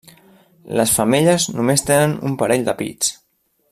[0.79, 3.17] Les femelles només tenen un parell de pits.